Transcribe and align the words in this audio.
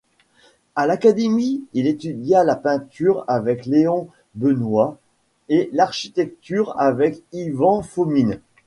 À 0.75 0.87
l'Académie, 0.87 1.61
il 1.73 1.85
étudia 1.85 2.43
la 2.43 2.55
peinture 2.55 3.23
avec 3.27 3.67
Léon 3.67 4.07
Benois 4.33 4.97
et 5.47 5.69
l'architecture 5.73 6.73
avec 6.79 7.21
Ivan 7.33 7.83
Fomine. 7.83 8.39